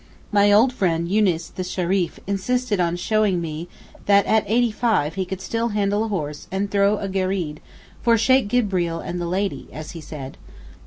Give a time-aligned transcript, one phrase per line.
[0.31, 3.69] My old friend Yunis the Shereef insisted on showing me
[4.07, 7.59] that at eighty five he could still handle a horse and throw a Gereed
[8.01, 10.39] 'for Sheykh Gibreel and the Lady' as he said.